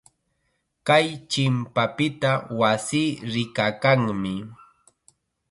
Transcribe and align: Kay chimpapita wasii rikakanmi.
Kay 0.87 1.07
chimpapita 1.31 2.31
wasii 2.59 3.07
rikakanmi. 3.33 4.33